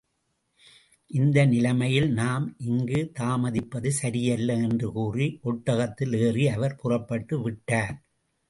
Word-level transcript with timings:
இந்த 1.11 1.45
நிலைமையில் 1.45 2.09
நாம் 2.11 2.55
இங்கு 2.65 3.11
தாமதிப்பது 3.19 3.91
சரியல்ல 3.91 4.55
என்று 4.61 4.91
கூறி, 4.91 5.39
ஒட்டகத்தில் 5.43 6.15
ஏறி 6.21 6.47
அவர் 6.47 6.75
புறப்பட்டு 6.75 7.37
விட்டார். 7.41 7.95